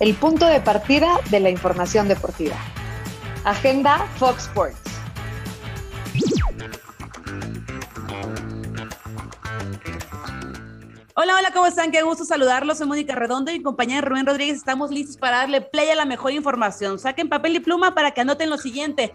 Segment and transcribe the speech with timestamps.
[0.00, 2.56] el punto de partida de la información deportiva.
[3.44, 4.78] Agenda Fox Sports.
[11.14, 11.90] Hola, hola, ¿cómo están?
[11.90, 12.78] Qué gusto saludarlos.
[12.78, 14.56] Soy Mónica Redondo y mi compañera Rubén Rodríguez.
[14.56, 17.00] Estamos listos para darle play a la mejor información.
[17.00, 19.12] Saquen papel y pluma para que anoten lo siguiente.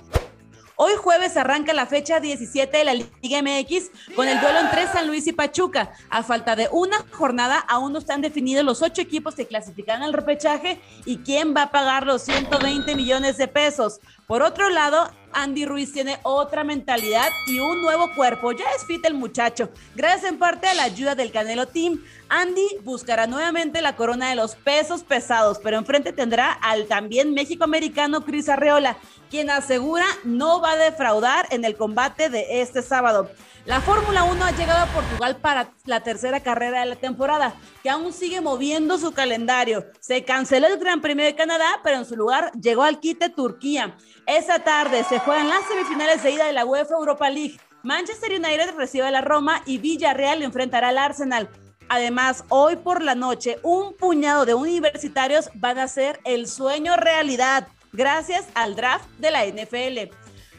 [0.75, 5.05] Hoy jueves arranca la fecha 17 de la Liga MX con el duelo entre San
[5.05, 5.93] Luis y Pachuca.
[6.09, 10.13] A falta de una jornada, aún no están definidos los ocho equipos que clasifican al
[10.13, 13.99] repechaje y quién va a pagar los 120 millones de pesos.
[14.25, 18.51] Por otro lado, Andy Ruiz tiene otra mentalidad y un nuevo cuerpo.
[18.51, 19.69] Ya es fit el muchacho.
[19.95, 24.35] Gracias en parte a la ayuda del Canelo Team, Andy buscará nuevamente la corona de
[24.35, 28.97] los pesos pesados, pero enfrente tendrá al también México-americano Cris Arreola,
[29.29, 33.29] quien asegura no va a defraudar en el combate de este sábado.
[33.65, 37.89] La Fórmula 1 ha llegado a Portugal para la tercera carrera de la temporada, que
[37.89, 39.85] aún sigue moviendo su calendario.
[40.01, 43.95] Se canceló el Gran Premio de Canadá, pero en su lugar llegó al quite Turquía.
[44.25, 47.60] Esa tarde se juegan las semifinales de ida de la UEFA Europa League.
[47.82, 51.49] Manchester United recibe a la Roma y Villarreal enfrentará al Arsenal.
[51.90, 57.68] Además, hoy por la noche, un puñado de universitarios van a hacer el sueño realidad
[57.91, 60.13] gracias al draft de la NFL.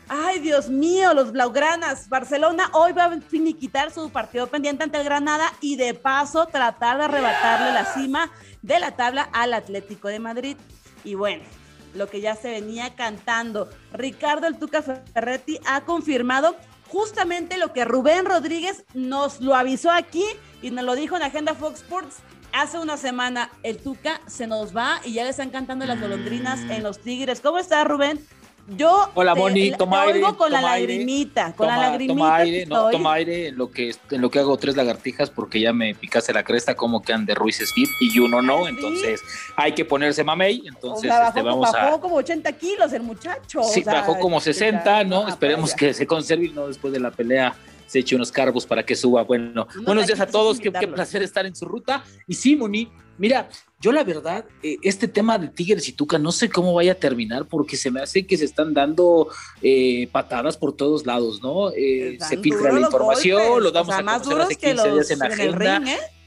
[0.09, 2.09] Ay, Dios mío, los Blaugranas.
[2.09, 6.99] Barcelona hoy va a finiquitar su partido pendiente ante el Granada y de paso tratar
[6.99, 8.31] de arrebatarle la cima
[8.62, 10.56] de la tabla al Atlético de Madrid.
[11.05, 11.43] Y bueno,
[11.95, 16.56] lo que ya se venía cantando, Ricardo El Tuca Ferretti ha confirmado
[16.89, 20.25] justamente lo que Rubén Rodríguez nos lo avisó aquí
[20.62, 22.17] y nos lo dijo en Agenda Fox Sports
[22.53, 23.50] hace una semana.
[23.62, 27.41] El Tuca se nos va y ya le están cantando las golondrinas en los Tigres.
[27.41, 28.25] ¿Cómo está Rubén?
[28.67, 32.15] Yo Hola, Moni, toma aire, con la lagrimita, con la lagrimita.
[32.15, 35.61] Toma aire, no, toma aire en lo que en lo que hago tres lagartijas porque
[35.61, 39.23] ya me picaste la cresta como que de Ruiz Speed y uno no, entonces
[39.56, 43.62] hay que ponerse mamey, entonces este, vamos bajó como 80 kilos el muchacho.
[43.62, 45.28] Sí, bajó como 60, ¿no?
[45.28, 47.55] Esperemos que se conserve y no después de la pelea
[47.87, 49.22] se eche unos carbos para que suba.
[49.22, 52.05] Bueno, buenos días a todos, qué, qué, placer estar en su ruta.
[52.27, 53.49] Y sí, Moni, mira,
[53.81, 56.94] yo la verdad, eh, este tema de Tigres y Tuca no sé cómo vaya a
[56.94, 59.28] terminar porque se me hace que se están dando
[59.61, 61.71] eh, patadas por todos lados, ¿no?
[61.71, 65.77] Eh, se filtra la información, lo damos a conocer hace 15 días en agenda.
[65.77, 65.84] El,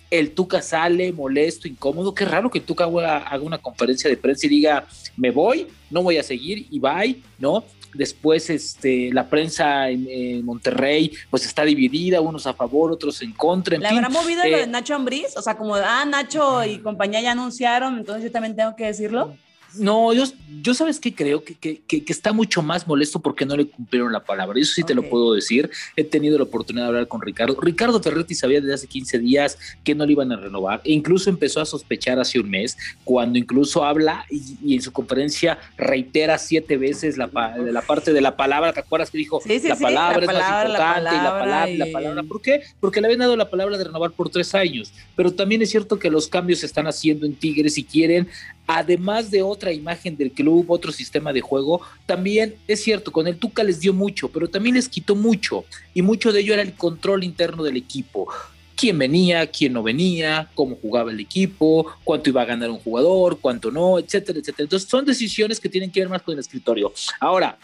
[0.09, 2.13] el Tuca sale molesto, incómodo.
[2.13, 6.03] Qué raro que el Tuca haga una conferencia de prensa y diga, me voy, no
[6.03, 7.63] voy a seguir y bye, ¿no?
[7.93, 13.75] Después, este, la prensa en, Monterrey, pues está dividida, unos a favor, otros en contra.
[13.75, 15.35] En ¿Le habrá movido lo de eh, Nacho Ambriz?
[15.35, 19.35] O sea, como, ah, Nacho y compañía ya anunciaron, entonces yo también tengo que decirlo.
[19.79, 20.25] No, yo,
[20.61, 24.11] yo sabes que creo que, que, que, está mucho más molesto porque no le cumplieron
[24.11, 24.59] la palabra.
[24.59, 25.69] Eso sí te lo puedo decir.
[25.95, 27.57] He tenido la oportunidad de hablar con Ricardo.
[27.61, 30.81] Ricardo Ferretti sabía desde hace 15 días que no le iban a renovar.
[30.83, 35.57] E incluso empezó a sospechar hace un mes, cuando incluso habla y, en su conferencia
[35.77, 38.73] reitera siete veces la, la, parte de la palabra.
[38.73, 41.77] ¿Te acuerdas que dijo sí, sí, la, palabra es más importante y la palabra y
[41.77, 42.23] la palabra?
[42.23, 42.61] ¿Por qué?
[42.79, 44.91] Porque le habían dado la palabra de renovar por tres años.
[45.15, 48.27] Pero también es cierto que los cambios se están haciendo en Tigres y quieren
[48.67, 53.37] además de otra imagen del club, otro sistema de juego, también es cierto, con el
[53.37, 56.73] Tuca les dio mucho, pero también les quitó mucho, y mucho de ello era el
[56.73, 58.27] control interno del equipo.
[58.75, 63.39] Quién venía, quién no venía, cómo jugaba el equipo, cuánto iba a ganar un jugador,
[63.39, 64.65] cuánto no, etcétera, etcétera.
[64.65, 66.93] Entonces son decisiones que tienen que ver más con el escritorio.
[67.19, 67.57] Ahora,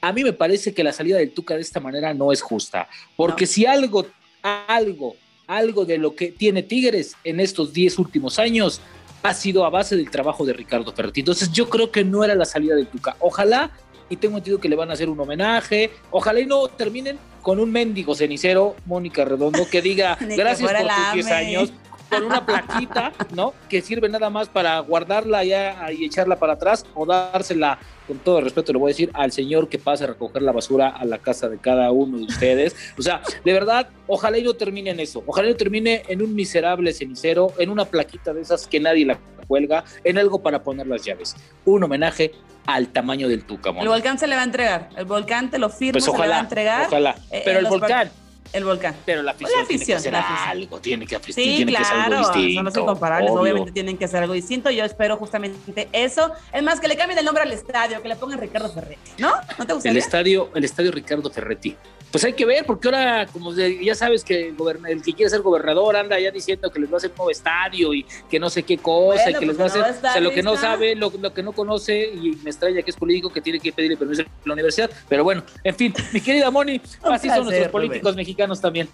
[0.00, 2.88] a mí me parece que la salida del Tuca de esta manera no es justa,
[3.16, 4.06] porque si algo,
[4.42, 5.16] algo,
[5.46, 8.80] algo de lo que tiene Tigres en estos 10 últimos años
[9.24, 11.20] ha sido a base del trabajo de Ricardo Ferretti.
[11.20, 13.16] Entonces yo creo que no era la salida de Tuca.
[13.20, 13.70] Ojalá,
[14.10, 17.58] y tengo entendido que le van a hacer un homenaje, ojalá y no terminen con
[17.58, 21.72] un mendigo cenicero, Mónica Redondo, que diga gracias por tus 10 años,
[22.14, 23.54] con una plaquita, ¿no?
[23.68, 28.40] Que sirve nada más para guardarla ya y echarla para atrás o dársela, con todo
[28.40, 31.18] respeto lo voy a decir, al señor que pase a recoger la basura a la
[31.18, 32.76] casa de cada uno de ustedes.
[32.98, 35.22] O sea, de verdad, ojalá y no termine en eso.
[35.26, 39.06] Ojalá y no termine en un miserable cenicero, en una plaquita de esas que nadie
[39.06, 41.36] la cuelga, en algo para poner las llaves.
[41.64, 42.32] Un homenaje
[42.66, 43.70] al tamaño del Tuca.
[43.70, 44.88] El volcán se le va a entregar.
[44.96, 46.86] El volcán te lo firmo, pues se le va a entregar.
[46.86, 47.14] Ojalá.
[47.30, 48.10] Eh, Pero el volcán
[48.52, 48.94] el volcán.
[49.04, 51.90] Pero la afición, la afición tiene que hacer algo, tiene que, sí, tiene claro, que
[51.90, 52.62] hacer algo distinto.
[52.62, 54.70] No son comparables, obviamente tienen que hacer algo distinto.
[54.70, 56.32] Yo espero justamente eso.
[56.52, 59.32] Es más, que le cambien el nombre al estadio, que le pongan Ricardo Ferretti, ¿no?
[59.58, 59.92] ¿No te gustaría?
[59.92, 61.76] El estadio, el estadio Ricardo Ferretti
[62.14, 64.56] pues hay que ver, porque ahora, como ya sabes que el,
[64.86, 67.30] el, que quiere ser gobernador anda ya diciendo que les va a hacer un nuevo
[67.32, 70.12] estadio y que no sé qué cosa, y que les pues va a hacer, o
[70.12, 73.32] sea, lo que no sabe, lo, que no conoce, y me extraña que es político,
[73.32, 76.80] que tiene que pedirle permiso a la universidad, pero bueno, en fin, mi querida Moni,
[77.02, 78.88] así son nuestros políticos mexicanos también.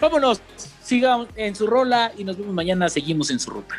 [0.00, 0.40] Vámonos,
[0.82, 3.74] sigan en su rola y nos vemos mañana, seguimos en su ruta.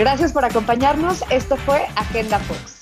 [0.00, 1.22] Gracias por acompañarnos.
[1.30, 2.79] Esto fue Agenda Fox.